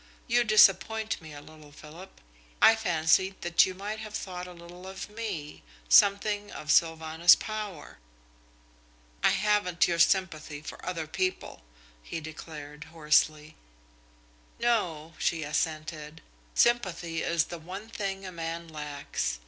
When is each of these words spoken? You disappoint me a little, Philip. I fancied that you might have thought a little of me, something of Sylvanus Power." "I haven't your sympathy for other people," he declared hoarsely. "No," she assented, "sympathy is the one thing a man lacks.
You 0.25 0.43
disappoint 0.43 1.21
me 1.21 1.31
a 1.31 1.41
little, 1.43 1.71
Philip. 1.71 2.19
I 2.59 2.75
fancied 2.75 3.39
that 3.41 3.67
you 3.67 3.75
might 3.75 3.99
have 3.99 4.15
thought 4.15 4.47
a 4.47 4.51
little 4.51 4.87
of 4.87 5.11
me, 5.11 5.61
something 5.89 6.51
of 6.51 6.71
Sylvanus 6.71 7.35
Power." 7.35 7.99
"I 9.23 9.29
haven't 9.29 9.87
your 9.87 9.99
sympathy 9.99 10.59
for 10.61 10.83
other 10.83 11.05
people," 11.05 11.61
he 12.01 12.19
declared 12.19 12.85
hoarsely. 12.85 13.55
"No," 14.59 15.13
she 15.19 15.43
assented, 15.43 16.21
"sympathy 16.55 17.21
is 17.21 17.45
the 17.53 17.59
one 17.59 17.87
thing 17.87 18.25
a 18.25 18.31
man 18.31 18.67
lacks. 18.69 19.37